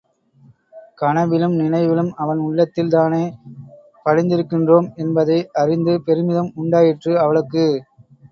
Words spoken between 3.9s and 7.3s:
படிந்திருக்கின்றோம் என்பதை அறிந்து பெருமிதம் உண்டாயிற்று